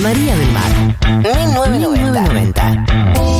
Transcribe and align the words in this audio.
María 0.00 0.36
del 0.36 0.52
Mar, 0.52 0.70
1990. 1.70 2.84
15 3.14 3.35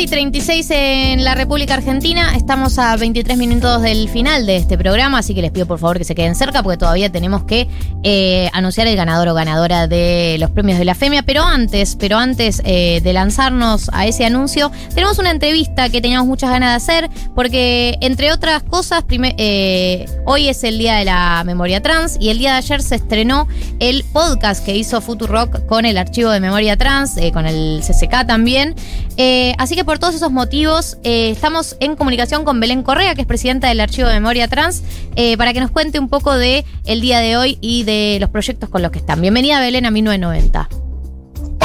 y 0.00 0.06
36 0.06 0.70
en 0.70 1.24
la 1.24 1.34
República 1.34 1.74
Argentina. 1.74 2.34
Estamos 2.34 2.78
a 2.78 2.96
23 2.96 3.36
minutos 3.36 3.82
del 3.82 4.08
final 4.08 4.46
de 4.46 4.56
este 4.56 4.78
programa, 4.78 5.18
así 5.18 5.34
que 5.34 5.42
les 5.42 5.50
pido 5.50 5.66
por 5.66 5.78
favor 5.78 5.98
que 5.98 6.04
se 6.04 6.14
queden 6.14 6.34
cerca 6.34 6.62
porque 6.62 6.78
todavía 6.78 7.12
tenemos 7.12 7.44
que 7.44 7.68
eh, 8.02 8.48
anunciar 8.54 8.86
el 8.86 8.96
ganador 8.96 9.28
o 9.28 9.34
ganadora 9.34 9.88
de 9.88 10.38
los 10.40 10.50
premios 10.52 10.78
de 10.78 10.86
la 10.86 10.94
FEMIA. 10.94 11.22
Pero 11.24 11.42
antes, 11.42 11.96
pero 11.96 12.16
antes 12.16 12.62
eh, 12.64 13.00
de 13.02 13.12
lanzarnos 13.12 13.90
a 13.92 14.06
ese 14.06 14.24
anuncio, 14.24 14.72
tenemos 14.94 15.18
una 15.18 15.32
entrevista 15.32 15.90
que 15.90 16.00
teníamos 16.00 16.26
muchas 16.26 16.48
ganas 16.48 16.70
de 16.70 16.76
hacer 16.76 17.10
porque, 17.34 17.98
entre 18.00 18.32
otras 18.32 18.62
cosas, 18.62 19.04
eh, 19.10 20.06
hoy 20.24 20.48
es 20.48 20.64
el 20.64 20.78
Día 20.78 20.96
de 20.96 21.04
la 21.04 21.42
Memoria 21.44 21.82
Trans 21.82 22.16
y 22.18 22.30
el 22.30 22.38
día 22.38 22.52
de 22.52 22.58
ayer 22.58 22.80
se 22.80 22.94
estrenó 22.94 23.48
el 23.80 24.04
podcast 24.04 24.64
que 24.64 24.74
hizo 24.74 25.02
Futurock 25.02 25.66
con 25.66 25.84
el 25.84 25.98
archivo 25.98 26.30
de 26.30 26.40
Memoria 26.40 26.78
Trans, 26.78 27.16
con 27.34 27.44
el 27.44 27.82
CCK 27.82 28.26
también. 28.26 28.74
Así 29.58 29.74
que 29.74 29.84
por 29.90 29.98
todos 29.98 30.14
esos 30.14 30.30
motivos 30.30 30.98
eh, 31.02 31.30
estamos 31.30 31.76
en 31.80 31.96
comunicación 31.96 32.44
con 32.44 32.60
Belén 32.60 32.84
Correa, 32.84 33.16
que 33.16 33.22
es 33.22 33.26
presidenta 33.26 33.66
del 33.66 33.80
Archivo 33.80 34.06
de 34.06 34.14
Memoria 34.14 34.46
Trans, 34.46 34.84
eh, 35.16 35.36
para 35.36 35.52
que 35.52 35.58
nos 35.58 35.72
cuente 35.72 35.98
un 35.98 36.08
poco 36.08 36.38
de 36.38 36.64
el 36.84 37.00
día 37.00 37.18
de 37.18 37.36
hoy 37.36 37.58
y 37.60 37.82
de 37.82 38.18
los 38.20 38.30
proyectos 38.30 38.68
con 38.68 38.82
los 38.82 38.92
que 38.92 39.00
están. 39.00 39.20
Bienvenida 39.20 39.58
Belén 39.58 39.86
a 39.86 39.90
1990. 39.90 40.68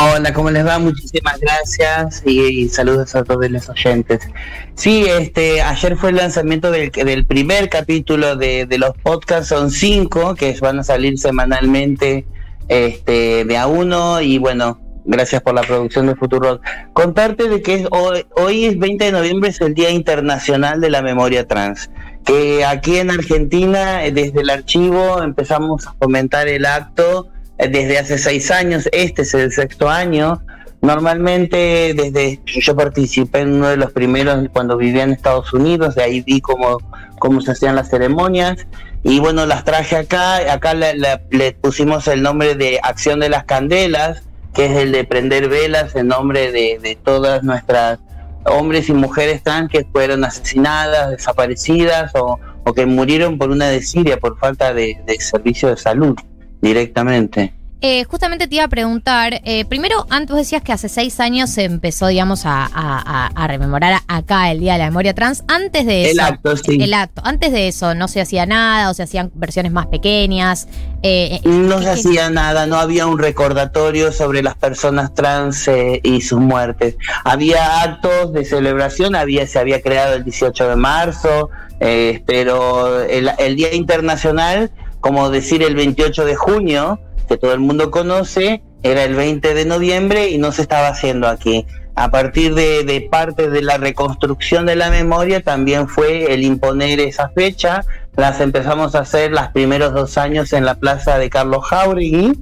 Hola, 0.02 0.34
¿cómo 0.34 0.50
les 0.50 0.66
va? 0.66 0.80
Muchísimas 0.80 1.40
gracias 1.40 2.24
y, 2.26 2.68
saludos 2.68 3.14
a 3.14 3.24
todos 3.24 3.48
los 3.48 3.70
oyentes. 3.70 4.28
Sí, 4.74 5.06
este, 5.08 5.62
ayer 5.62 5.96
fue 5.96 6.10
el 6.10 6.16
lanzamiento 6.16 6.72
del, 6.72 6.90
del 6.90 7.28
primer 7.28 7.70
capítulo 7.70 8.36
de, 8.36 8.66
de 8.66 8.78
los 8.80 8.98
podcasts, 9.04 9.50
son 9.50 9.70
cinco 9.70 10.34
que 10.34 10.58
van 10.60 10.80
a 10.80 10.84
salir 10.84 11.20
semanalmente 11.20 12.26
este, 12.70 13.46
de 13.46 13.56
a 13.56 13.68
uno 13.68 14.20
y 14.20 14.40
bueno, 14.40 14.80
gracias 15.06 15.42
por 15.42 15.54
la 15.54 15.62
producción 15.62 16.08
de 16.08 16.16
Futuro. 16.16 16.60
Contarte 16.94 17.48
de 17.48 17.62
que 17.62 17.88
hoy, 17.92 18.26
hoy 18.36 18.66
es 18.66 18.78
20 18.78 19.06
de 19.06 19.12
noviembre, 19.12 19.50
es 19.50 19.62
el 19.62 19.74
Día 19.74 19.90
Internacional 19.90 20.82
de 20.82 20.90
la 20.90 21.02
Memoria 21.02 21.48
Trans, 21.48 21.90
que 22.26 22.66
aquí 22.66 22.98
en 22.98 23.12
Argentina, 23.12 24.04
eh, 24.06 24.12
desde 24.12 24.42
el 24.42 24.50
archivo, 24.50 25.22
empezamos 25.22 25.88
a 25.88 25.94
fomentar 25.94 26.48
el 26.48 26.66
acto 26.66 27.30
eh, 27.58 27.68
desde 27.70 28.00
hace 28.00 28.18
seis 28.18 28.52
años, 28.52 28.90
este 28.92 29.22
es 29.22 29.34
el 29.34 29.52
sexto 29.52 29.90
año. 29.90 30.42
Normalmente, 30.82 31.94
desde 31.96 32.40
yo 32.46 32.76
participé 32.76 33.40
en 33.40 33.54
uno 33.54 33.70
de 33.70 33.78
los 33.78 33.92
primeros 33.92 34.48
cuando 34.54 34.78
vivía 34.78 35.04
en 35.04 35.14
Estados 35.14 35.52
Unidos, 35.54 35.96
de 35.96 36.04
ahí 36.04 36.22
vi 36.22 36.42
cómo, 36.42 36.78
cómo 37.18 37.42
se 37.42 37.52
hacían 37.52 37.76
las 37.76 37.90
ceremonias 37.90 38.68
y 39.02 39.20
bueno, 39.20 39.48
las 39.48 39.64
traje 39.64 39.96
acá. 39.96 40.52
Acá 40.54 40.74
le 40.76 41.52
pusimos 41.54 42.08
el 42.08 42.22
nombre 42.22 42.54
de 42.54 42.80
Acción 42.84 43.20
de 43.20 43.30
las 43.30 43.46
Candelas, 43.46 44.22
que 44.56 44.66
es 44.66 44.78
el 44.78 44.92
de 44.92 45.04
prender 45.04 45.50
velas 45.50 45.96
en 45.96 46.08
nombre 46.08 46.52
de, 46.52 46.80
de 46.82 46.96
todas 46.96 47.44
nuestras 47.44 48.00
hombres 48.46 48.90
y 48.90 48.94
mujeres 48.94 49.44
trans 49.44 49.70
que 49.70 49.86
fueron 49.92 50.24
asesinadas, 50.24 51.12
desaparecidas 51.12 52.12
o, 52.16 52.40
o 52.64 52.74
que 52.74 52.86
murieron 52.86 53.38
por 53.38 53.50
una 53.50 53.68
desidia, 53.68 54.18
por 54.18 54.40
falta 54.40 54.74
de, 54.74 55.02
de 55.06 55.20
servicio 55.20 55.70
de 55.70 55.78
salud 55.78 56.16
directamente. 56.62 57.54
Eh, 57.82 58.04
justamente 58.06 58.48
te 58.48 58.56
iba 58.56 58.64
a 58.64 58.68
preguntar, 58.70 59.42
eh, 59.44 59.64
primero, 59.66 60.08
antes 60.10 60.36
decías 60.36 60.64
que 60.64 60.72
hace 60.72 60.90
seis 60.90 61.20
años 61.20 61.50
se 61.52 61.66
empezó, 61.66 62.08
digamos, 62.08 62.46
a, 62.46 62.64
a- 62.66 62.70
a- 62.74 63.28
a 63.28 63.48
rememorar 63.48 64.00
acá 64.08 64.50
el 64.50 64.60
Día 64.62 64.74
de 64.74 64.80
la 64.80 64.86
Memoria 64.86 65.14
Trans. 65.14 65.44
Antes 65.48 65.86
de 65.86 66.06
El 66.10 66.18
eso, 66.20 66.24
acto, 66.26 66.58
sí. 66.58 66.78
el 66.82 66.94
acto, 66.94 67.22
antes 67.26 67.52
de 67.52 67.68
eso 67.68 67.94
no 67.94 68.08
se 68.08 68.22
hacía 68.22 68.46
nada 68.46 68.90
o 68.90 68.94
se 68.96 69.04
hacían 69.04 69.30
versiones 69.36 69.72
más 69.72 69.88
pequeñas. 69.88 70.68
eh, 71.04 71.40
No 71.44 71.78
¿qué- 71.80 71.84
se 71.84 71.94
qué- 71.94 72.00
hacía 72.10 72.30
nada, 72.32 72.66
no 72.66 72.78
había 72.78 73.06
un 73.06 73.20
recordatorio 73.20 74.12
sobre 74.12 74.42
las 74.42 74.56
personas 74.56 75.14
trans 75.14 75.68
eh, 75.68 76.00
y 76.02 76.22
sus 76.22 76.40
muertes. 76.40 76.96
Había 77.24 77.82
actos 77.84 78.34
de 78.34 78.46
celebración, 78.46 79.16
había, 79.16 79.46
se 79.46 79.60
había 79.60 79.82
creado 79.82 80.16
el 80.16 80.24
18 80.24 80.70
de 80.70 80.76
marzo, 80.76 81.50
eh, 81.82 82.24
pero 82.26 83.04
el, 83.04 83.30
el 83.38 83.56
Día 83.58 83.76
Internacional, 83.76 84.72
como 85.02 85.30
decir 85.30 85.62
el 85.62 85.76
28 85.76 86.26
de 86.26 86.36
junio, 86.36 87.00
que 87.26 87.38
todo 87.38 87.54
el 87.54 87.60
mundo 87.60 87.92
conoce, 87.92 88.62
era 88.84 89.04
el 89.04 89.16
20 89.16 89.54
de 89.54 89.66
noviembre 89.66 90.30
y 90.30 90.38
no 90.38 90.52
se 90.52 90.62
estaba 90.62 90.88
haciendo 90.90 91.28
aquí. 91.28 91.66
A 91.96 92.12
partir 92.12 92.54
de, 92.56 92.84
de 92.84 93.02
parte 93.10 93.50
de 93.50 93.62
la 93.62 93.78
reconstrucción 93.78 94.66
de 94.66 94.76
la 94.76 94.90
memoria 94.90 95.42
también 95.42 95.88
fue 95.88 96.34
el 96.34 96.44
imponer 96.44 97.00
esa 97.00 97.30
fecha. 97.30 97.86
Las 98.18 98.42
empezamos 98.42 98.96
a 98.96 99.00
hacer 99.00 99.32
los 99.32 99.48
primeros 99.50 99.94
dos 99.94 100.18
años 100.18 100.52
en 100.54 100.66
la 100.66 100.76
plaza 100.76 101.18
de 101.18 101.30
Carlos 101.30 101.66
Jauregui. 101.66 102.34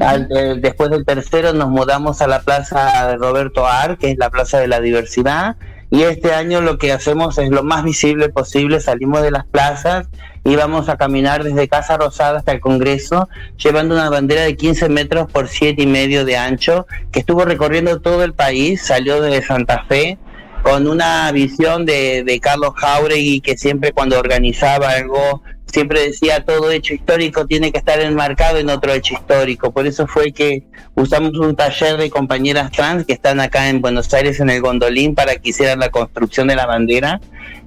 Al- 0.00 0.28
eh, 0.30 0.54
después 0.60 0.90
del 0.90 1.04
tercero 1.04 1.52
nos 1.52 1.68
mudamos 1.68 2.22
a 2.22 2.28
la 2.28 2.40
plaza 2.42 3.08
de 3.08 3.16
Roberto 3.16 3.66
Ar, 3.66 3.98
que 3.98 4.12
es 4.12 4.18
la 4.18 4.30
plaza 4.30 4.60
de 4.60 4.68
la 4.68 4.80
diversidad. 4.80 5.56
Y 5.90 6.02
este 6.04 6.32
año 6.32 6.60
lo 6.60 6.78
que 6.78 6.92
hacemos 6.92 7.36
es 7.38 7.50
lo 7.50 7.64
más 7.64 7.82
visible 7.82 8.28
posible, 8.28 8.80
salimos 8.80 9.22
de 9.22 9.32
las 9.32 9.44
plazas 9.44 10.08
y 10.44 10.54
vamos 10.54 10.88
a 10.88 10.96
caminar 10.96 11.42
desde 11.42 11.68
Casa 11.68 11.96
Rosada 11.96 12.38
hasta 12.38 12.52
el 12.52 12.60
Congreso, 12.60 13.28
llevando 13.56 13.96
una 13.96 14.08
bandera 14.08 14.42
de 14.42 14.56
15 14.56 14.88
metros 14.88 15.30
por 15.30 15.48
7 15.48 15.82
y 15.82 15.86
medio 15.86 16.24
de 16.24 16.36
ancho, 16.36 16.86
que 17.10 17.20
estuvo 17.20 17.44
recorriendo 17.44 18.00
todo 18.00 18.22
el 18.22 18.34
país, 18.34 18.82
salió 18.82 19.20
desde 19.20 19.44
Santa 19.44 19.84
Fe, 19.88 20.16
con 20.62 20.86
una 20.86 21.32
visión 21.32 21.84
de, 21.86 22.22
de 22.22 22.38
Carlos 22.38 22.74
Jauregui, 22.76 23.40
que 23.40 23.56
siempre 23.56 23.92
cuando 23.92 24.18
organizaba 24.18 24.90
algo, 24.90 25.42
siempre 25.72 26.02
decía 26.02 26.44
todo 26.44 26.70
hecho 26.70 26.94
histórico 26.94 27.46
tiene 27.46 27.72
que 27.72 27.78
estar 27.78 28.00
enmarcado 28.00 28.58
en 28.58 28.70
otro 28.70 28.92
hecho 28.92 29.14
histórico. 29.14 29.70
Por 29.70 29.86
eso 29.86 30.06
fue 30.06 30.32
que 30.32 30.64
usamos 30.94 31.38
un 31.38 31.56
taller 31.56 31.96
de 31.96 32.10
compañeras 32.10 32.70
trans 32.70 33.06
que 33.06 33.12
están 33.12 33.40
acá 33.40 33.68
en 33.68 33.80
Buenos 33.80 34.12
Aires 34.12 34.40
en 34.40 34.50
el 34.50 34.60
Gondolín 34.60 35.14
para 35.14 35.36
que 35.36 35.50
hicieran 35.50 35.78
la 35.78 35.90
construcción 35.90 36.48
de 36.48 36.56
la 36.56 36.66
bandera 36.66 37.20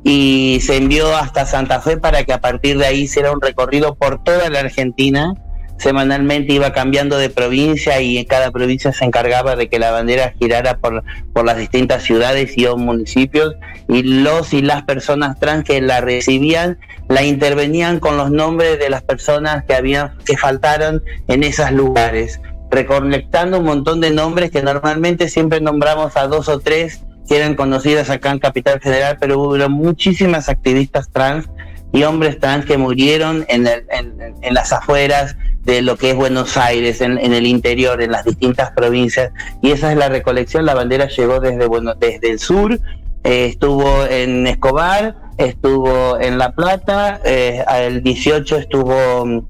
y 0.04 0.60
se 0.62 0.78
envió 0.78 1.16
hasta 1.16 1.46
Santa 1.46 1.80
Fe 1.82 1.98
para 1.98 2.24
que 2.24 2.34
a 2.34 2.42
partir 2.42 2.78
de 2.78 2.86
ahí 2.86 3.02
hiciera 3.02 3.32
un 3.32 3.42
recorrido 3.42 3.96
por 3.96 4.24
toda 4.24 4.50
la 4.50 4.60
Argentina. 4.60 5.34
Semanalmente 5.84 6.54
iba 6.54 6.72
cambiando 6.72 7.18
de 7.18 7.30
provincia 7.30 8.00
y 8.00 8.18
en 8.18 8.24
cada 8.24 8.52
provincia 8.52 8.94
se 8.94 9.04
encargaba 9.04 9.58
de 9.58 9.68
que 9.68 9.80
la 9.80 9.92
bandera 9.92 10.34
girara 10.40 10.78
por, 10.78 11.04
las 11.44 11.58
distintas 11.58 12.04
ciudades 12.04 12.58
y 12.58 12.66
municipios 12.68 13.56
y 13.90 14.02
los 14.02 14.54
y 14.54 14.62
las 14.62 14.84
personas 14.84 15.38
trans 15.40 15.66
que 15.66 15.82
la 15.82 16.00
recibían 16.00 16.80
la 17.10 17.24
intervenían 17.24 18.00
con 18.00 18.16
los 18.16 18.32
nombres 18.32 18.80
de 18.80 18.90
las 18.90 19.02
personas 19.02 19.66
que 19.66 19.76
habían 19.76 20.14
que 20.26 20.38
faltaron 20.38 21.04
en 21.28 21.44
esos 21.44 21.70
lugares, 21.74 22.40
recolectando 22.72 23.60
un 23.60 23.66
montón 23.66 24.00
de 24.00 24.12
nombres 24.12 24.52
que 24.52 24.64
normalmente 24.64 25.28
siempre 25.28 25.60
nombramos 25.60 26.16
a 26.16 26.28
dos 26.28 26.48
o 26.48 26.60
tres 26.60 27.02
que 27.28 27.36
eran 27.36 27.56
conocidas 27.56 28.10
acá 28.10 28.32
en 28.32 28.40
Capital 28.40 28.80
Federal, 28.80 29.18
pero 29.20 29.38
hubo 29.38 29.70
muchísimas 29.70 30.48
activistas 30.48 31.10
trans 31.12 31.50
y 31.92 32.04
hombres 32.04 32.40
trans 32.40 32.66
que 32.66 32.78
murieron 32.78 33.46
en 33.50 34.54
las 34.54 34.72
afueras 34.72 35.36
de 35.64 35.82
lo 35.82 35.96
que 35.96 36.12
es 36.12 36.16
Buenos 36.16 36.58
Aires, 36.58 37.02
en, 37.02 37.18
el 37.18 37.48
interior, 37.48 38.02
en 38.02 38.12
las 38.12 38.26
distintas 38.26 38.72
provincias. 38.72 39.32
Y 39.62 39.72
esa 39.72 39.92
es 39.92 39.98
la 39.98 40.10
recolección. 40.10 40.66
La 40.66 40.74
bandera 40.74 41.08
llegó 41.08 41.40
desde, 41.40 41.66
bueno, 41.68 41.96
desde 41.96 42.32
el 42.32 42.40
sur, 42.40 42.80
eh, 43.24 43.46
estuvo 43.46 44.06
en 44.06 44.46
Escobar, 44.46 45.16
estuvo 45.38 46.20
en 46.20 46.38
La 46.38 46.52
Plata, 46.52 47.22
eh, 47.24 47.64
el 47.78 48.04
18 48.04 48.58
estuvo, 48.58 49.26
mm, 49.26 49.48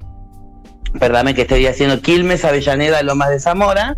perdame 0.99 1.33
que 1.33 1.41
estoy 1.41 1.65
haciendo 1.65 1.99
Quilmes, 1.99 2.45
Avellaneda, 2.45 3.01
Lomas 3.01 3.29
de 3.29 3.39
Zamora, 3.39 3.97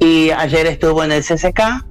y 0.00 0.30
ayer 0.30 0.66
estuvo 0.66 1.04
en 1.04 1.12
el 1.12 1.22
CCK, 1.22 1.85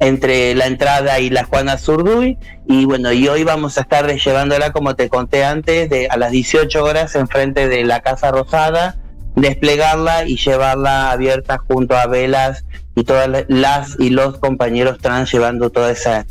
entre 0.00 0.54
la 0.54 0.66
entrada 0.66 1.20
y 1.20 1.30
la 1.30 1.44
Juana 1.44 1.78
Zurduy, 1.78 2.38
y 2.66 2.84
bueno, 2.84 3.12
y 3.12 3.28
hoy 3.28 3.44
vamos 3.44 3.78
a 3.78 3.82
estar 3.82 4.12
llevándola, 4.14 4.72
como 4.72 4.94
te 4.96 5.08
conté 5.08 5.44
antes, 5.44 5.88
de, 5.88 6.08
a 6.08 6.16
las 6.16 6.30
18 6.30 6.84
horas 6.84 7.14
enfrente 7.14 7.68
de 7.68 7.84
la 7.84 8.00
Casa 8.00 8.30
Rosada, 8.30 8.96
desplegarla 9.36 10.26
y 10.26 10.36
llevarla 10.36 11.10
abierta 11.10 11.58
junto 11.58 11.96
a 11.96 12.06
velas 12.06 12.64
y 12.94 13.04
todas 13.04 13.44
las 13.48 13.96
y 14.00 14.08
los 14.08 14.38
compañeros 14.38 14.98
trans 14.98 15.30
llevando 15.30 15.68
toda 15.68 15.92
esa 15.92 16.26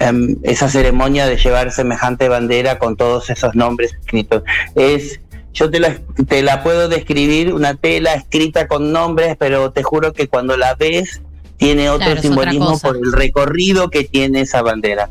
em, 0.00 0.36
esa 0.42 0.68
ceremonia 0.68 1.26
de 1.26 1.36
llevar 1.36 1.70
semejante 1.70 2.28
bandera 2.28 2.80
con 2.80 2.96
todos 2.96 3.30
esos 3.30 3.54
nombres 3.54 3.94
escritos. 3.94 4.42
Es 4.74 5.20
yo 5.54 5.70
te 5.70 5.80
la, 5.80 5.96
te 6.28 6.42
la 6.42 6.62
puedo 6.62 6.88
describir, 6.88 7.52
una 7.52 7.74
tela 7.74 8.14
escrita 8.14 8.68
con 8.68 8.92
nombres, 8.92 9.36
pero 9.38 9.72
te 9.72 9.82
juro 9.82 10.12
que 10.12 10.28
cuando 10.28 10.56
la 10.56 10.74
ves 10.74 11.22
tiene 11.58 11.90
otro 11.90 12.06
Claro, 12.06 12.22
simbolismo 12.22 12.78
por 12.78 12.96
el 12.96 13.12
recorrido 13.12 13.90
que 13.90 14.04
tiene 14.04 14.40
esa 14.40 14.62
bandera. 14.62 15.10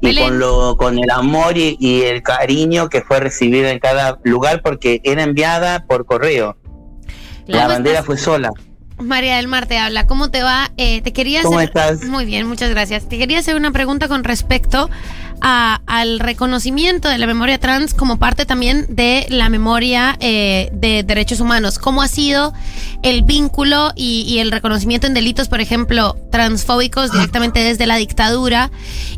Y 0.00 0.16
con, 0.16 0.40
lo, 0.40 0.76
con 0.76 0.98
el 0.98 1.10
amor 1.10 1.56
y, 1.56 1.76
y 1.78 2.02
el 2.02 2.22
cariño 2.22 2.88
que 2.88 3.02
fue 3.02 3.20
recibida 3.20 3.70
en 3.70 3.78
cada 3.78 4.18
lugar 4.24 4.60
porque 4.62 5.00
era 5.04 5.22
enviada 5.22 5.86
por 5.86 6.06
correo. 6.06 6.56
La 7.46 7.68
bandera 7.68 8.02
fue 8.02 8.16
sola. 8.16 8.50
María 8.98 9.36
del 9.36 9.48
Mar 9.48 9.66
te 9.66 9.78
habla. 9.78 10.06
¿Cómo 10.06 10.30
te 10.30 10.42
va? 10.42 10.70
Eh, 10.76 11.02
te 11.02 11.12
quería 11.12 11.42
¿Cómo 11.42 11.58
hacer... 11.58 11.68
estás? 11.68 12.04
Muy 12.04 12.24
bien, 12.24 12.46
muchas 12.46 12.70
gracias. 12.70 13.08
Te 13.08 13.18
quería 13.18 13.38
hacer 13.38 13.56
una 13.56 13.70
pregunta 13.70 14.08
con 14.08 14.24
respecto 14.24 14.90
a- 15.44 15.80
al 15.86 16.20
reconocimiento 16.20 17.08
de 17.08 17.18
la 17.18 17.26
memoria 17.26 17.58
trans 17.58 17.92
como 17.94 18.18
parte 18.18 18.46
también 18.46 18.86
de 18.88 19.26
la 19.28 19.48
memoria 19.48 20.16
eh, 20.20 20.70
de 20.72 21.02
derechos 21.02 21.40
humanos. 21.40 21.78
¿Cómo 21.78 22.00
ha 22.00 22.08
sido 22.08 22.52
el 23.02 23.22
vínculo 23.22 23.92
y, 23.96 24.38
el 24.38 24.52
reconocimiento 24.52 25.06
en 25.08 25.14
delitos, 25.14 25.48
por 25.48 25.60
ejemplo, 25.60 26.16
transfóbicos 26.30 27.10
directamente 27.12 27.58
desde 27.60 27.86
la 27.86 27.96
dictadura? 27.96 28.70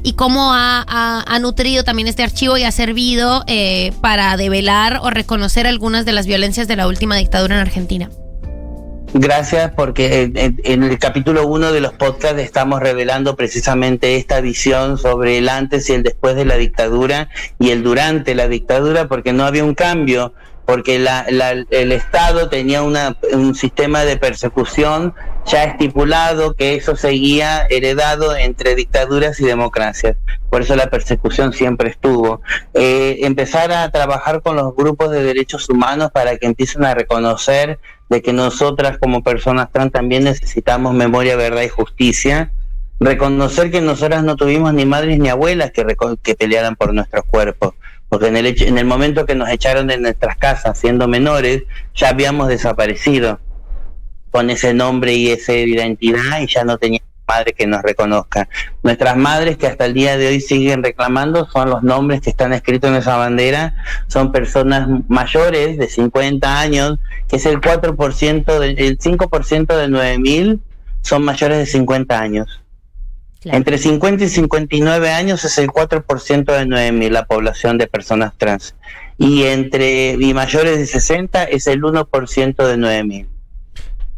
¿Y 0.02 0.14
cómo 0.14 0.54
ha, 0.54 0.84
ha- 0.88 1.24
ha 1.26 1.38
nutrido 1.38 1.84
también 1.84 2.08
este 2.08 2.22
archivo 2.22 2.56
y 2.56 2.64
ha 2.64 2.72
servido 2.72 3.44
eh, 3.46 3.92
para 4.00 4.36
develar 4.38 5.00
o 5.02 5.10
reconocer 5.10 5.66
algunas 5.66 6.04
de 6.06 6.12
las 6.12 6.26
violencias 6.26 6.66
de 6.68 6.76
la 6.76 6.88
última 6.88 7.16
dictadura 7.16 7.54
en 7.56 7.60
Argentina? 7.60 8.08
Gracias 9.16 9.70
porque 9.76 10.32
en, 10.64 10.82
el 10.82 10.98
capítulo 10.98 11.46
1 11.46 11.70
de 11.70 11.80
los 11.80 11.92
podcasts 11.92 12.40
estamos 12.40 12.80
revelando 12.80 13.36
precisamente 13.36 14.16
esta 14.16 14.40
visión 14.40 14.98
sobre 14.98 15.38
el 15.38 15.48
antes 15.48 15.88
y 15.88 15.92
el 15.92 16.02
después 16.02 16.34
de 16.34 16.44
la 16.44 16.56
dictadura 16.56 17.28
y 17.60 17.70
el 17.70 17.84
durante 17.84 18.34
la 18.34 18.48
dictadura 18.48 19.06
porque 19.06 19.32
no 19.32 19.44
había 19.44 19.62
un 19.64 19.76
cambio, 19.76 20.34
porque 20.66 20.98
la- 20.98 21.26
la- 21.30 21.52
el 21.52 21.92
Estado 21.92 22.48
tenía 22.48 22.82
una, 22.82 23.16
un 23.32 23.54
sistema 23.54 24.04
de 24.04 24.16
persecución 24.16 25.14
ya 25.46 25.64
estipulado 25.64 26.54
que 26.54 26.74
eso 26.74 26.96
seguía 26.96 27.66
heredado 27.68 28.36
entre 28.36 28.74
dictaduras 28.74 29.40
y 29.40 29.44
democracias. 29.44 30.16
Por 30.50 30.62
eso 30.62 30.76
la 30.76 30.88
persecución 30.88 31.52
siempre 31.52 31.90
estuvo. 31.90 32.40
Eh, 32.72 33.18
empezar 33.22 33.72
a 33.72 33.90
trabajar 33.90 34.42
con 34.42 34.56
los 34.56 34.74
grupos 34.74 35.10
de 35.10 35.22
derechos 35.22 35.68
humanos 35.68 36.10
para 36.12 36.36
que 36.38 36.46
empiecen 36.46 36.84
a 36.84 36.94
reconocer 36.94 37.78
de 38.08 38.22
que 38.22 38.32
nosotras 38.32 38.98
como 38.98 39.22
personas 39.22 39.70
trans 39.72 39.92
también 39.92 40.24
necesitamos 40.24 40.94
memoria, 40.94 41.36
verdad 41.36 41.62
y 41.62 41.68
justicia. 41.68 42.52
Reconocer 43.00 43.70
que 43.70 43.80
nosotras 43.80 44.22
no 44.22 44.36
tuvimos 44.36 44.72
ni 44.72 44.86
madres 44.86 45.18
ni 45.18 45.28
abuelas 45.28 45.72
que, 45.72 46.34
pelearan 46.34 46.76
por 46.76 46.94
nuestros 46.94 47.24
cuerpos. 47.24 47.74
Porque 48.08 48.28
en 48.28 48.36
el, 48.36 48.62
en 48.62 48.78
el 48.78 48.84
momento 48.84 49.26
que 49.26 49.34
nos 49.34 49.48
echaron 49.48 49.88
de 49.88 49.98
nuestras 49.98 50.36
casas 50.36 50.78
siendo 50.78 51.08
menores, 51.08 51.64
ya 51.94 52.10
habíamos 52.10 52.48
desaparecido 52.48 53.40
con 54.34 54.50
ese 54.50 54.74
nombre 54.74 55.12
y 55.14 55.30
esa 55.30 55.52
identidad 55.52 56.40
y 56.40 56.48
ya 56.48 56.64
no 56.64 56.76
teníamos 56.76 57.08
madre 57.28 57.52
que 57.52 57.68
nos 57.68 57.82
reconozca. 57.82 58.48
Nuestras 58.82 59.16
madres 59.16 59.56
que 59.58 59.68
hasta 59.68 59.84
el 59.84 59.94
día 59.94 60.16
de 60.18 60.26
hoy 60.26 60.40
siguen 60.40 60.82
reclamando 60.82 61.48
son 61.48 61.70
los 61.70 61.84
nombres 61.84 62.20
que 62.20 62.30
están 62.30 62.52
escritos 62.52 62.90
en 62.90 62.96
esa 62.96 63.16
bandera, 63.16 63.76
son 64.08 64.32
personas 64.32 64.88
mayores 65.06 65.78
de 65.78 65.86
50 65.88 66.58
años, 66.58 66.98
que 67.28 67.36
es 67.36 67.46
el 67.46 67.60
4%, 67.60 68.58
de- 68.58 68.70
el 68.72 68.98
5% 68.98 69.76
de 69.76 69.86
9000 69.86 70.60
son 71.02 71.22
mayores 71.24 71.58
de 71.58 71.66
50 71.66 72.20
años. 72.20 72.60
Claro. 73.40 73.56
Entre 73.58 73.78
50 73.78 74.24
y 74.24 74.28
59 74.28 75.10
años 75.10 75.44
es 75.44 75.56
el 75.58 75.68
4% 75.68 76.52
de 76.52 76.66
9000 76.66 77.12
la 77.12 77.26
población 77.26 77.78
de 77.78 77.86
personas 77.86 78.32
trans. 78.36 78.74
Y 79.16 79.44
entre 79.44 80.14
y 80.18 80.34
mayores 80.34 80.76
de 80.78 80.86
60 80.86 81.44
es 81.44 81.68
el 81.68 81.82
1% 81.84 82.66
de 82.66 82.76
9000. 82.76 83.28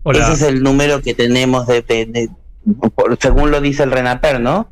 Hola. 0.08 0.20
Ese 0.20 0.32
es 0.35 0.43
el 0.43 0.62
número 0.62 1.03
que 1.03 1.14
tenemos 1.14 1.67
de, 1.67 1.82
de- 1.82 2.06
de- 2.06 2.31
por- 2.94 3.19
según 3.20 3.50
lo 3.50 3.61
dice 3.61 3.82
el 3.82 3.91
Renaper, 3.91 4.41
¿no? 4.41 4.70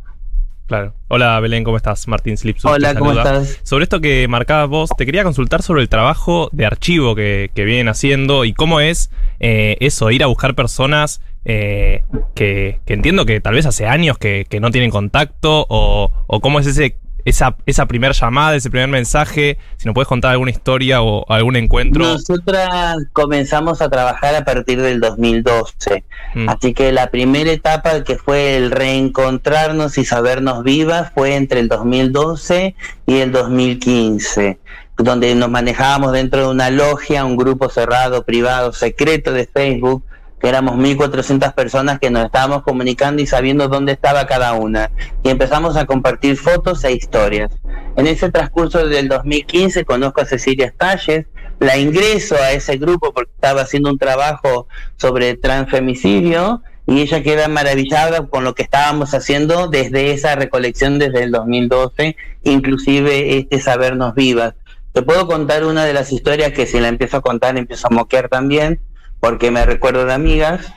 Claro. 0.66 0.94
Hola 1.08 1.38
Belén, 1.40 1.64
¿cómo 1.64 1.76
estás? 1.76 2.06
Martín 2.08 2.38
Slipsuk. 2.38 2.70
te 2.70 2.76
Hola, 2.76 2.94
¿cómo 2.94 3.12
estás? 3.12 3.58
Sobre 3.64 3.82
esto 3.84 4.00
que 4.00 4.26
marcabas 4.28 4.69
vos, 4.69 4.90
te 4.96 5.04
quería 5.04 5.22
consultar 5.25 5.60
sobre 5.62 5.82
el 5.82 5.88
trabajo 5.88 6.48
de 6.52 6.64
archivo 6.66 7.14
que, 7.14 7.50
que 7.54 7.64
vienen 7.64 7.88
haciendo 7.88 8.44
y 8.44 8.54
cómo 8.54 8.81
es 8.81 9.10
eh, 9.40 9.76
eso, 9.81 10.10
ir 10.10 10.22
a 10.22 10.26
buscar 10.26 10.54
personas 10.54 11.20
eh, 11.44 12.04
que, 12.34 12.78
que 12.86 12.94
entiendo 12.94 13.26
que 13.26 13.40
tal 13.40 13.54
vez 13.54 13.66
hace 13.66 13.86
años 13.86 14.16
que, 14.16 14.46
que 14.48 14.60
no 14.60 14.70
tienen 14.70 14.90
contacto 14.90 15.66
o, 15.69 16.10
o 16.26 16.40
cómo 16.40 16.60
es 16.60 16.66
ese 16.66 16.96
esa, 17.24 17.56
esa 17.66 17.86
primera 17.86 18.12
llamada, 18.12 18.54
ese 18.54 18.70
primer 18.70 18.88
mensaje, 18.88 19.58
si 19.76 19.86
nos 19.86 19.94
puedes 19.94 20.08
contar 20.08 20.32
alguna 20.32 20.50
historia 20.50 21.02
o 21.02 21.24
algún 21.32 21.56
encuentro. 21.56 22.04
Nosotras 22.04 22.96
comenzamos 23.12 23.80
a 23.80 23.88
trabajar 23.88 24.34
a 24.34 24.44
partir 24.44 24.80
del 24.80 25.00
2012. 25.00 26.04
Mm. 26.34 26.48
Así 26.48 26.74
que 26.74 26.92
la 26.92 27.10
primera 27.10 27.50
etapa 27.50 28.02
que 28.04 28.16
fue 28.16 28.56
el 28.56 28.70
reencontrarnos 28.70 29.96
y 29.98 30.04
sabernos 30.04 30.62
vivas 30.64 31.12
fue 31.14 31.36
entre 31.36 31.60
el 31.60 31.68
2012 31.68 32.74
y 33.06 33.18
el 33.18 33.32
2015, 33.32 34.58
donde 34.98 35.34
nos 35.34 35.50
manejábamos 35.50 36.12
dentro 36.12 36.42
de 36.42 36.48
una 36.48 36.70
logia, 36.70 37.24
un 37.24 37.36
grupo 37.36 37.70
cerrado, 37.70 38.24
privado, 38.24 38.72
secreto 38.72 39.32
de 39.32 39.46
Facebook, 39.46 40.04
éramos 40.44 40.76
1.400 40.76 41.55
personas 41.55 41.99
que 41.99 42.11
nos 42.11 42.25
estábamos 42.25 42.62
comunicando 42.62 43.23
y 43.23 43.26
sabiendo 43.26 43.69
dónde 43.69 43.93
estaba 43.93 44.26
cada 44.26 44.52
una. 44.55 44.91
Y 45.23 45.31
empezamos 45.31 45.76
a 45.76 45.87
compartir 45.87 46.37
fotos 46.37 46.85
e 46.85 46.93
historias. 46.93 47.50
En 47.96 48.06
ese 48.06 48.31
transcurso 48.31 48.87
del 48.87 49.08
2015 49.08 49.85
conozco 49.85 50.20
a 50.20 50.26
Cecilia 50.26 50.70
Stalles, 50.70 51.26
la 51.61 51.79
ingreso 51.79 52.37
a 52.37 52.52
ese 52.52 52.76
grupo 52.76 53.12
porque 53.12 53.32
estaba 53.32 53.62
haciendo 53.62 53.91
un 53.91 53.99
trabajo 53.99 54.67
sobre 54.96 55.37
transfemicidio 55.37 56.62
y 56.87 57.00
ella 57.00 57.23
queda 57.23 57.49
maravillada 57.49 58.26
con 58.26 58.44
lo 58.44 58.55
que 58.55 58.62
estábamos 58.62 59.14
haciendo 59.14 59.69
desde 59.69 60.12
esa 60.12 60.35
recolección 60.35 60.99
desde 60.99 61.23
el 61.23 61.31
2012, 61.31 62.17
inclusive 62.43 63.38
este 63.38 63.61
sabernos 63.61 64.14
vivas. 64.14 64.55
Te 64.93 65.02
puedo 65.02 65.26
contar 65.26 65.64
una 65.64 65.85
de 65.85 65.94
las 65.94 66.12
historias 66.12 66.52
que 66.52 66.67
si 66.67 66.79
la 66.81 66.88
empiezo 66.88 67.17
a 67.17 67.23
contar 67.23 67.56
empiezo 67.56 67.88
a 67.88 67.94
moquear 67.94 68.29
también, 68.29 68.81
porque 69.24 69.50
me 69.50 69.64
recuerdo 69.64 70.04
de 70.04 70.12
amigas. 70.12 70.70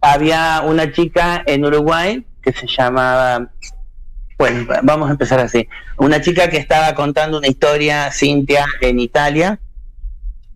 Había 0.00 0.60
una 0.64 0.90
chica 0.90 1.40
en 1.46 1.64
Uruguay 1.64 2.26
que 2.42 2.52
se 2.52 2.66
llamaba, 2.66 3.52
bueno, 4.36 4.66
vamos 4.82 5.08
a 5.08 5.12
empezar 5.12 5.38
así, 5.38 5.68
una 5.96 6.20
chica 6.20 6.50
que 6.50 6.56
estaba 6.56 6.96
contando 6.96 7.38
una 7.38 7.46
historia, 7.46 8.10
Cintia, 8.10 8.66
en 8.80 8.98
Italia, 8.98 9.60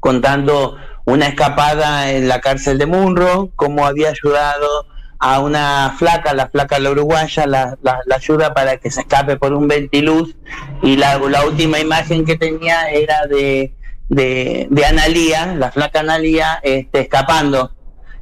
contando 0.01 0.77
una 1.05 1.29
escapada 1.29 2.11
en 2.11 2.27
la 2.27 2.41
cárcel 2.41 2.79
de 2.79 2.87
Munro, 2.87 3.53
cómo 3.55 3.87
había 3.87 4.09
ayudado 4.11 4.67
a 5.21 5.39
una 5.39 5.95
flaca, 5.97 6.35
la 6.35 6.49
flaca 6.49 6.81
la 6.81 6.91
uruguaya, 6.91 7.47
la, 7.47 7.79
la- 7.81 8.01
ayuda 8.17 8.55
para 8.55 8.79
que 8.79 8.91
se 8.91 9.03
escape 9.03 9.37
por 9.37 9.53
un 9.53 9.69
ventiluz 9.69 10.35
y 10.83 10.97
la, 10.97 11.17
la 11.19 11.45
última 11.47 11.79
imagen 11.79 12.25
que 12.25 12.37
tenía 12.37 12.91
era 12.91 13.27
de, 13.29 13.73
de, 14.09 14.69
de 14.71 14.85
Analía, 14.85 15.55
la 15.55 15.71
flaca 15.71 16.01
Analía, 16.01 16.61
este, 16.63 17.01
escapando. 17.01 17.73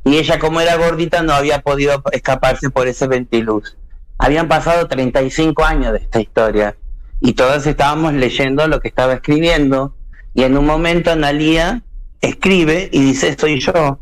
Y 0.05 0.19
ella 0.19 0.38
como 0.38 0.61
era 0.61 0.77
gordita 0.77 1.23
no 1.23 1.33
había 1.33 1.61
podido 1.62 2.03
escaparse 2.12 2.71
por 2.71 2.87
ese 2.87 3.06
ventiluz. 3.06 3.77
Habían 4.19 4.49
pasado 4.49 4.87
35 4.87 5.65
años 5.65 5.93
de 5.93 5.99
esta 5.99 6.21
historia 6.21 6.77
y 7.21 7.33
todas 7.35 7.67
estábamos 7.67 8.15
leyendo 8.15 8.67
lo 8.69 8.81
que 8.81 8.88
estaba 8.88 9.15
escribiendo 9.15 9.94
y 10.33 10.44
en 10.44 10.56
un 10.56 10.67
momento 10.67 11.11
Analía 11.11 11.83
escribe 12.21 12.88
y 12.93 13.02
dice 13.02 13.37
soy 13.38 13.61
yo, 13.61 14.00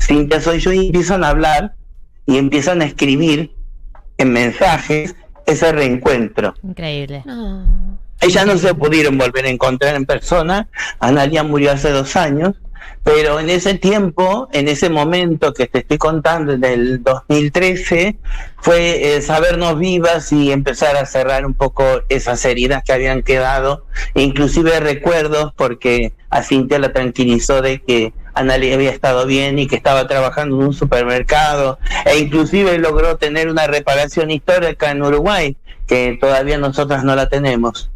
Cintia 0.00 0.40
soy 0.40 0.58
yo 0.58 0.72
y 0.72 0.86
empiezan 0.86 1.24
a 1.24 1.28
hablar 1.28 1.74
y 2.26 2.38
empiezan 2.38 2.82
a 2.82 2.86
escribir 2.86 3.54
en 4.18 4.32
mensajes 4.32 5.14
ese 5.46 5.72
reencuentro. 5.72 6.54
Increíble. 6.62 7.22
No. 7.24 7.98
Ellas 8.20 8.46
no 8.46 8.56
se 8.58 8.74
pudieron 8.74 9.18
volver 9.18 9.44
a 9.46 9.50
encontrar 9.50 9.94
en 9.94 10.06
persona. 10.06 10.68
Analia 11.00 11.42
murió 11.42 11.72
hace 11.72 11.90
dos 11.90 12.16
años. 12.16 12.54
Pero 13.06 13.38
en 13.38 13.50
ese 13.50 13.74
tiempo, 13.74 14.48
en 14.52 14.66
ese 14.66 14.90
momento 14.90 15.54
que 15.54 15.68
te 15.68 15.78
estoy 15.78 15.96
contando, 15.96 16.52
en 16.52 16.64
el 16.64 17.04
2013, 17.04 18.16
fue 18.58 19.16
eh, 19.16 19.22
sabernos 19.22 19.78
vivas 19.78 20.32
y 20.32 20.50
empezar 20.50 20.96
a 20.96 21.06
cerrar 21.06 21.46
un 21.46 21.54
poco 21.54 21.84
esas 22.08 22.44
heridas 22.44 22.82
que 22.84 22.92
habían 22.92 23.22
quedado, 23.22 23.86
inclusive 24.14 24.80
recuerdos, 24.80 25.52
porque 25.54 26.14
a 26.30 26.42
Cintia 26.42 26.80
la 26.80 26.92
tranquilizó 26.92 27.62
de 27.62 27.80
que 27.80 28.12
Analia 28.34 28.74
había 28.74 28.90
estado 28.90 29.24
bien 29.24 29.60
y 29.60 29.68
que 29.68 29.76
estaba 29.76 30.08
trabajando 30.08 30.56
en 30.56 30.66
un 30.66 30.74
supermercado, 30.74 31.78
e 32.06 32.18
inclusive 32.18 32.76
logró 32.78 33.18
tener 33.18 33.48
una 33.48 33.68
reparación 33.68 34.32
histórica 34.32 34.90
en 34.90 35.02
Uruguay, 35.02 35.56
que 35.86 36.18
todavía 36.20 36.58
nosotras 36.58 37.04
no 37.04 37.14
la 37.14 37.28
tenemos. 37.28 37.88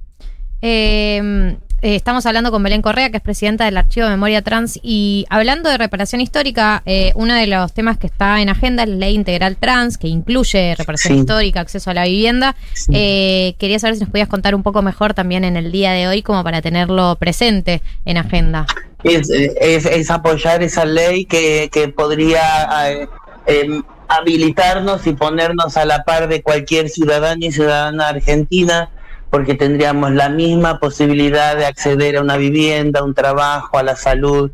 Eh, 0.62 1.56
eh, 1.82 1.94
estamos 1.94 2.26
hablando 2.26 2.50
con 2.50 2.62
Belén 2.62 2.82
Correa, 2.82 3.08
que 3.10 3.16
es 3.16 3.22
presidenta 3.22 3.64
del 3.64 3.78
Archivo 3.78 4.04
de 4.04 4.10
Memoria 4.10 4.42
Trans, 4.42 4.78
y 4.82 5.24
hablando 5.30 5.70
de 5.70 5.78
reparación 5.78 6.20
histórica, 6.20 6.82
eh, 6.84 7.12
uno 7.14 7.34
de 7.34 7.46
los 7.46 7.72
temas 7.72 7.96
que 7.96 8.06
está 8.06 8.42
en 8.42 8.50
agenda 8.50 8.82
es 8.82 8.90
la 8.90 8.96
ley 8.96 9.14
integral 9.14 9.56
trans, 9.56 9.96
que 9.96 10.06
incluye 10.06 10.74
reparación 10.76 11.14
Sí. 11.14 11.20
histórica, 11.20 11.60
acceso 11.60 11.90
a 11.90 11.94
la 11.94 12.04
vivienda. 12.04 12.54
Eh, 12.92 13.54
quería 13.58 13.78
saber 13.78 13.94
si 13.96 14.00
nos 14.02 14.10
podías 14.10 14.28
contar 14.28 14.54
un 14.54 14.62
poco 14.62 14.82
mejor 14.82 15.14
también 15.14 15.42
en 15.44 15.56
el 15.56 15.72
día 15.72 15.92
de 15.92 16.06
hoy, 16.06 16.20
como 16.20 16.44
para 16.44 16.60
tenerlo 16.60 17.16
presente 17.16 17.80
en 18.04 18.18
agenda. 18.18 18.66
es, 19.02 19.30
es, 19.30 19.86
es 19.86 20.10
apoyar 20.10 20.62
esa 20.62 20.84
ley 20.84 21.24
que, 21.24 21.70
que 21.72 21.88
podría 21.88 22.90
eh, 22.90 23.08
em, 23.46 23.82
habilitarnos 24.08 25.06
y 25.06 25.14
ponernos 25.14 25.78
a 25.78 25.86
la 25.86 26.04
par 26.04 26.28
de 26.28 26.42
cualquier 26.42 26.90
ciudadano 26.90 27.46
y 27.46 27.50
ciudadana 27.52 28.08
argentina, 28.08 28.90
porque 29.30 29.54
tendríamos 29.54 30.12
la 30.12 30.28
misma 30.28 30.80
posibilidad 30.80 31.56
de 31.56 31.66
acceder 31.66 32.16
a 32.16 32.20
una 32.20 32.36
vivienda, 32.36 33.00
a 33.00 33.04
un 33.04 33.14
trabajo, 33.14 33.78
a 33.78 33.82
la 33.82 33.96
salud. 33.96 34.50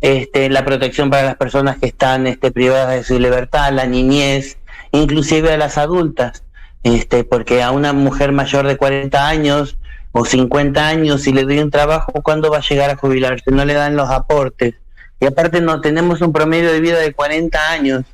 este, 0.00 0.48
la 0.48 0.64
protección 0.64 1.10
para 1.10 1.24
las 1.24 1.36
personas 1.36 1.78
que 1.78 1.86
están 1.86 2.28
este, 2.28 2.52
privadas 2.52 2.94
de 2.94 3.02
su 3.02 3.18
libertad, 3.18 3.72
la 3.72 3.86
niñez, 3.86 4.58
inclusive 4.92 5.52
a 5.52 5.56
las 5.56 5.76
adultas, 5.76 6.44
este, 6.84 7.24
porque 7.24 7.62
a 7.62 7.72
una 7.72 7.92
mujer 7.92 8.30
mayor 8.30 8.66
de 8.68 8.76
40 8.76 9.28
años 9.28 9.76
o 10.12 10.24
50 10.24 10.86
años, 10.86 11.22
si 11.22 11.32
le 11.32 11.42
doy 11.44 11.58
un 11.58 11.70
trabajo, 11.70 12.12
¿cuándo 12.22 12.50
va 12.50 12.58
a 12.58 12.62
llegar 12.62 12.90
a 12.90 12.96
jubilarse? 12.96 13.50
No 13.50 13.64
le 13.64 13.74
dan 13.74 13.96
los 13.96 14.08
aportes. 14.10 14.74
Y 15.20 15.26
aparte 15.26 15.60
no 15.60 15.80
tenemos 15.80 16.20
un 16.20 16.32
promedio 16.32 16.72
de 16.72 16.80
vida 16.80 16.98
de 16.98 17.12
40 17.12 17.70
años. 17.72 18.04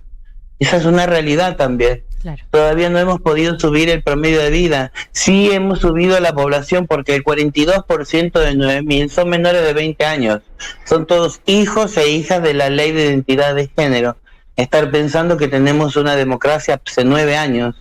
Esa 0.58 0.78
es 0.78 0.86
una 0.86 1.06
realidad 1.06 1.56
también. 1.56 2.02
Todavía 2.50 2.90
no 2.90 2.98
hemos 2.98 3.20
podido 3.20 3.58
subir 3.58 3.90
el 3.90 4.02
promedio 4.02 4.40
de 4.40 4.50
vida. 4.50 4.92
Sí 5.12 5.50
hemos 5.52 5.80
subido 5.80 6.18
la 6.20 6.32
población 6.32 6.86
porque 6.86 7.14
el 7.14 7.24
42% 7.24 8.32
de 8.32 8.52
9.000 8.54 9.08
son 9.08 9.28
menores 9.28 9.62
de 9.62 9.72
20 9.72 10.04
años. 10.04 10.40
Son 10.84 11.06
todos 11.06 11.40
hijos 11.46 11.96
e 11.96 12.10
hijas 12.10 12.42
de 12.42 12.54
la 12.54 12.70
ley 12.70 12.92
de 12.92 13.06
identidad 13.06 13.54
de 13.54 13.68
género. 13.68 14.16
Estar 14.56 14.90
pensando 14.90 15.36
que 15.36 15.48
tenemos 15.48 15.96
una 15.96 16.16
democracia 16.16 16.80
hace 16.84 17.04
nueve 17.04 17.36
años. 17.36 17.74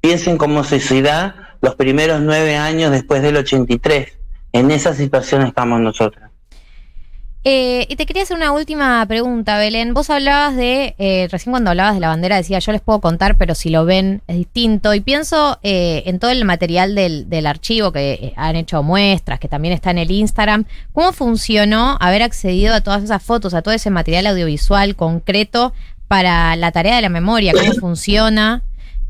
Piensen 0.00 0.36
como 0.36 0.62
sociedad 0.64 1.34
los 1.62 1.74
primeros 1.76 2.20
nueve 2.20 2.56
años 2.56 2.90
después 2.90 3.22
del 3.22 3.38
83. 3.38 4.12
En 4.52 4.70
esa 4.70 4.94
situación 4.94 5.42
estamos 5.42 5.80
nosotros. 5.80 6.33
Eh, 7.46 7.86
y 7.90 7.96
te 7.96 8.06
quería 8.06 8.22
hacer 8.22 8.38
una 8.38 8.52
última 8.52 9.04
pregunta, 9.06 9.58
Belén. 9.58 9.92
Vos 9.92 10.08
hablabas 10.08 10.56
de, 10.56 10.94
eh, 10.96 11.28
recién 11.30 11.52
cuando 11.52 11.70
hablabas 11.70 11.92
de 11.92 12.00
la 12.00 12.08
bandera, 12.08 12.36
decía, 12.36 12.58
yo 12.58 12.72
les 12.72 12.80
puedo 12.80 13.02
contar, 13.02 13.36
pero 13.36 13.54
si 13.54 13.68
lo 13.68 13.84
ven 13.84 14.22
es 14.26 14.36
distinto. 14.36 14.94
Y 14.94 15.00
pienso 15.00 15.58
eh, 15.62 16.04
en 16.06 16.18
todo 16.18 16.30
el 16.30 16.42
material 16.46 16.94
del, 16.94 17.28
del 17.28 17.46
archivo 17.46 17.92
que 17.92 18.12
eh, 18.12 18.32
han 18.36 18.56
hecho 18.56 18.82
muestras, 18.82 19.40
que 19.40 19.48
también 19.48 19.74
está 19.74 19.90
en 19.90 19.98
el 19.98 20.10
Instagram. 20.10 20.64
¿Cómo 20.94 21.12
funcionó 21.12 21.98
haber 22.00 22.22
accedido 22.22 22.74
a 22.74 22.80
todas 22.80 23.04
esas 23.04 23.22
fotos, 23.22 23.52
a 23.52 23.60
todo 23.60 23.74
ese 23.74 23.90
material 23.90 24.26
audiovisual 24.26 24.96
concreto 24.96 25.74
para 26.08 26.56
la 26.56 26.72
tarea 26.72 26.96
de 26.96 27.02
la 27.02 27.10
memoria? 27.10 27.52
¿Cómo 27.52 27.74
funciona? 27.74 28.62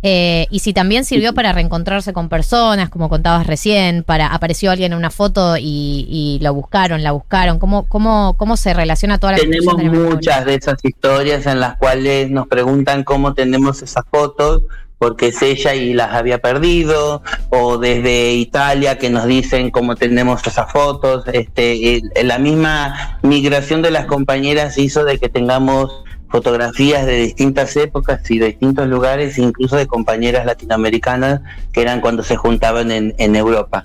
Eh, 0.07 0.47
y 0.51 0.59
si 0.59 0.75
también 0.75 1.07
sirvió 1.07 1.33
para 1.33 1.55
reencontrarse 1.55 2.13
con 2.13 2.29
personas, 2.29 2.91
como 2.91 3.09
contabas 3.09 3.47
recién, 3.47 4.03
para 4.03 4.27
apareció 4.27 4.71
alguien 4.71 4.93
en 4.93 4.99
una 4.99 5.09
foto 5.09 5.57
y, 5.57 6.07
y 6.11 6.39
lo 6.43 6.53
buscaron, 6.53 7.03
la 7.03 7.13
buscaron. 7.13 7.59
¿Cómo, 7.59 7.87
cómo, 7.89 8.35
cómo 8.37 8.59
se 8.59 8.75
relaciona 8.75 9.17
toda 9.17 9.33
la 9.33 9.39
Tenemos 9.39 9.79
de 9.79 9.85
la 9.85 9.91
muchas 9.91 10.45
de 10.45 10.57
esas 10.57 10.85
historias 10.85 11.47
en 11.47 11.59
las 11.59 11.77
cuales 11.77 12.31
nos 12.31 12.49
preguntan 12.49 13.03
cómo 13.03 13.33
tenemos 13.33 13.81
esas 13.81 14.05
fotos, 14.11 14.65
porque 14.99 15.29
es 15.29 15.41
ella 15.41 15.75
y 15.75 15.95
las 15.95 16.13
había 16.13 16.37
perdido, 16.37 17.23
o 17.49 17.79
desde 17.79 18.35
Italia 18.35 18.99
que 18.99 19.09
nos 19.09 19.25
dicen 19.25 19.71
cómo 19.71 19.97
tenemos 19.97 20.47
esas 20.47 20.71
fotos. 20.71 21.25
Este, 21.33 22.03
la 22.23 22.39
misma 22.39 23.19
migración 23.23 23.81
de 23.81 23.91
las 23.91 24.05
compañeras 24.05 24.77
hizo 24.77 25.03
de 25.05 25.19
que 25.19 25.31
tengamos 25.31 26.04
fotografías 26.35 27.07
de 27.07 27.15
distintas 27.15 27.77
épocas 27.77 28.29
y 28.29 28.41
de 28.41 28.47
distintos 28.47 28.89
lugares, 28.89 29.39
incluso 29.39 29.77
de 29.77 29.87
compañeras 29.87 30.45
latinoamericanas 30.45 31.43
que 31.73 31.81
eran 31.81 32.01
cuando 32.01 32.25
se 32.25 32.35
juntaban 32.35 32.91
en, 32.91 33.37
Europa. 33.37 33.85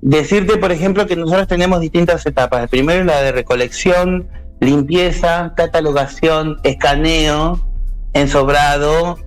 Decirte, 0.00 0.58
por 0.58 0.70
ejemplo, 0.70 1.08
que 1.08 1.16
nosotros 1.16 1.48
tenemos 1.48 1.80
distintas 1.80 2.24
etapas. 2.24 2.62
El 2.62 2.68
primero 2.68 3.00
es 3.00 3.06
la 3.06 3.20
de 3.20 3.32
recolección, 3.32 4.28
limpieza, 4.60 5.54
catalogación, 5.56 6.60
escaneo, 6.62 7.66
ensobrado 8.12 9.18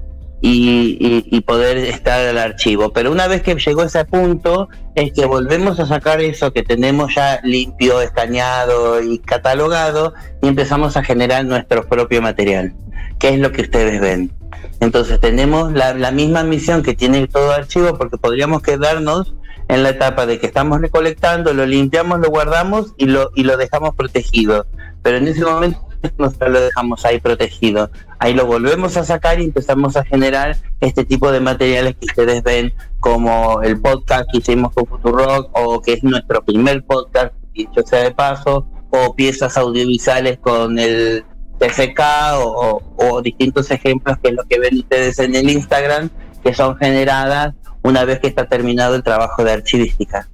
y, 0.42 0.98
y- 1.00 1.26
y 1.38 1.42
poder 1.42 1.78
estar 1.78 2.20
al 2.28 2.38
archivo. 2.38 2.92
Pero 2.92 3.12
una 3.12 3.28
vez 3.28 3.42
que 3.44 3.56
llegó 3.56 3.84
ese 3.84 4.04
punto, 4.06 4.68
es 4.96 5.14
que 5.14 5.26
volvemos 5.26 5.80
a 5.80 5.86
sacar 5.86 6.20
eso 6.22 6.52
que 6.52 6.64
tenemos 6.64 7.14
ya 7.16 7.40
limpio, 7.44 8.02
escaneado 8.02 9.02
y 9.02 9.20
catalogado 9.20 10.14
y 10.42 10.48
empezamos 10.48 10.98
a 10.98 11.04
generar 11.04 11.46
nuestro 11.46 11.88
propio 11.88 12.22
material, 12.22 12.74
que 13.20 13.30
es 13.30 13.40
lo 13.40 13.52
que 13.52 13.62
ustedes 13.62 14.02
ven. 14.02 14.32
Entonces 14.80 15.20
tenemos 15.20 15.72
la, 15.74 15.94
la 15.94 16.12
misma 16.12 16.44
misión 16.44 16.82
que 16.84 16.94
tiene 16.96 17.28
todo 17.28 17.52
archivo 17.52 17.98
porque 17.98 18.18
podríamos 18.18 18.62
quedarnos 18.64 19.36
en 19.68 19.84
la 19.84 19.90
etapa 19.90 20.26
de 20.26 20.40
que 20.40 20.48
estamos 20.48 20.82
recolectando, 20.82 21.54
lo 21.54 21.66
limpiamos, 21.66 22.20
lo 22.20 22.30
guardamos 22.30 22.94
y 22.98 23.06
lo, 23.06 23.30
y 23.36 23.44
lo 23.44 23.58
dejamos 23.58 23.96
protegido. 23.96 24.66
Pero 25.04 25.18
en 25.18 25.28
ese 25.28 25.46
momento 25.46 25.80
nosotros 26.18 26.52
lo 26.52 26.62
dejamos 26.62 27.06
ahí 27.06 27.20
protegido. 27.20 27.90
Ahí 28.20 28.34
lo 28.34 28.46
volvemos 28.46 28.98
a 28.98 29.04
sacar 29.04 29.40
y 29.40 29.46
empezamos 29.46 29.96
a 29.98 30.04
generar 30.04 30.58
este 30.80 31.06
tipo 31.06 31.32
de 31.32 31.40
materiales 31.40 31.96
que 32.00 32.06
ustedes 32.06 32.44
ven, 32.44 32.74
como 33.00 33.62
el 33.62 33.80
podcast 33.82 34.30
que 34.32 34.40
hicimos 34.40 34.74
con 34.74 34.86
Futurock, 34.86 35.50
o 35.54 35.82
que 35.82 35.94
es 35.94 36.04
nuestro 36.04 36.44
primer 36.44 36.84
podcast, 36.86 37.34
dicho 37.54 37.82
sea 37.86 38.04
de 38.04 38.12
paso, 38.12 38.68
o 38.92 39.16
piezas 39.16 39.58
audiovisuales 39.58 40.38
con 40.40 40.78
el 40.80 41.24
TFK, 41.60 42.00
o, 42.40 42.82
o- 42.98 43.08
o 43.10 43.22
distintos 43.22 43.70
ejemplos 43.72 44.18
que 44.22 44.30
es 44.30 44.36
lo 44.36 44.44
que 44.46 44.60
ven 44.60 44.78
ustedes 44.80 45.18
en 45.20 45.36
el 45.36 45.50
Instagram, 45.50 46.10
que 46.44 46.54
son 46.54 46.76
generadas 46.78 47.54
una 47.84 48.06
vez 48.06 48.20
que 48.20 48.28
está 48.28 48.48
terminado 48.48 48.96
el 48.96 49.04
trabajo 49.04 49.44
de 49.44 49.54
archivística. 49.54 50.30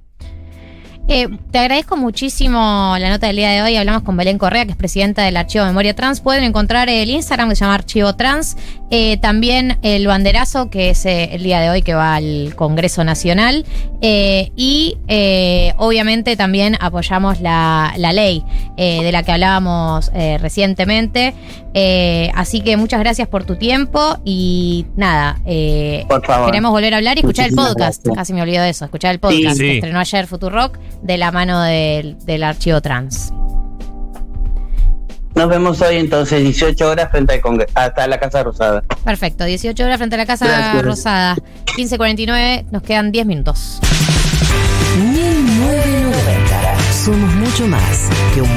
Eh, 1.10 1.26
te 1.50 1.58
agradezco 1.58 1.96
muchísimo 1.96 2.94
la 2.98 3.08
nota 3.08 3.28
del 3.28 3.36
día 3.36 3.50
de 3.50 3.62
hoy. 3.62 3.76
Hablamos 3.76 4.02
con 4.02 4.14
Belén 4.18 4.36
Correa, 4.36 4.66
que 4.66 4.72
es 4.72 4.76
presidenta 4.76 5.24
del 5.24 5.38
Archivo 5.38 5.64
Memoria 5.64 5.94
Trans. 5.96 6.20
Pueden 6.20 6.44
encontrar 6.44 6.90
el 6.90 7.08
Instagram 7.08 7.48
que 7.48 7.56
se 7.56 7.60
llama 7.60 7.76
Archivo 7.76 8.14
Trans. 8.14 8.58
Eh, 8.90 9.16
también 9.16 9.78
el 9.80 10.06
banderazo, 10.06 10.68
que 10.68 10.90
es 10.90 11.06
eh, 11.06 11.30
el 11.32 11.42
día 11.44 11.60
de 11.60 11.70
hoy 11.70 11.80
que 11.80 11.94
va 11.94 12.16
al 12.16 12.54
Congreso 12.56 13.04
Nacional. 13.04 13.64
Y 14.02 14.96
obviamente 15.78 16.36
también 16.36 16.76
apoyamos 16.78 17.40
la, 17.40 17.94
ley 18.12 18.44
de 18.76 19.10
la 19.10 19.22
que 19.22 19.32
hablábamos 19.32 20.12
recientemente. 20.40 21.34
Eh, 21.80 22.32
así 22.34 22.60
que 22.60 22.76
muchas 22.76 22.98
gracias 22.98 23.28
por 23.28 23.44
tu 23.44 23.54
tiempo 23.54 24.18
y 24.24 24.86
nada. 24.96 25.38
eh, 25.46 26.04
Por 26.08 26.26
favor. 26.26 26.46
Queremos 26.46 26.72
volver 26.72 26.92
a 26.94 26.96
hablar 26.96 27.18
y 27.18 27.20
escuchar 27.20 27.48
el 27.50 27.54
podcast. 27.54 27.78
gracias. 28.04 28.14
Casi 28.16 28.32
me 28.32 28.42
olvido 28.42 28.64
de 28.64 28.70
eso. 28.70 28.84
Escuchar 28.84 29.12
el 29.12 29.20
podcast 29.20 29.38
Sí. 29.56 29.58
que 29.58 29.70
Sí. 29.70 29.74
estrenó 29.76 30.00
ayer 30.00 30.26
Futurock 30.26 30.76
de 31.02 31.18
la 31.18 31.30
mano 31.30 31.62
del, 31.62 32.16
del 32.26 32.42
archivo 32.42 32.80
trans. 32.80 33.32
Nos 35.36 35.48
vemos 35.48 35.80
hoy 35.82 35.98
entonces 35.98 36.42
18 36.42 36.90
horas 36.90 37.12
frente 37.12 37.34
al 37.34 37.40
Congreso, 37.40 37.70
hasta 37.76 38.08
la 38.08 38.18
Casa 38.18 38.42
Rosada. 38.42 38.82
Perfecto. 39.04 39.44
18 39.44 39.84
horas 39.84 39.98
frente 39.98 40.16
a 40.16 40.18
la 40.18 40.26
Casa 40.26 40.46
Gracias. 40.46 40.82
Rosada. 40.84 41.36
15.49. 41.76 42.64
Nos 42.72 42.82
quedan 42.82 43.12
10 43.12 43.24
minutos. 43.24 43.78
1990. 44.98 46.92
Somos 46.92 47.32
mucho 47.36 47.66
más 47.68 48.08
que 48.34 48.40
un 48.40 48.46